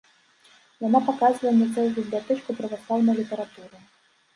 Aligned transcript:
Яна 0.87 1.01
паказвае 1.11 1.53
мне 1.59 1.69
цэлую 1.75 1.95
бібліятэчку 2.01 2.49
праваслаўнай 2.65 3.15
літаратуры. 3.25 3.77